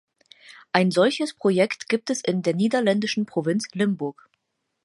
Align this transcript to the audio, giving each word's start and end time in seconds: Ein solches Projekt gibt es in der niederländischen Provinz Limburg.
Ein 0.71 0.89
solches 0.89 1.35
Projekt 1.35 1.87
gibt 1.87 2.09
es 2.09 2.21
in 2.23 2.41
der 2.41 2.55
niederländischen 2.55 3.27
Provinz 3.27 3.67
Limburg. 3.73 4.31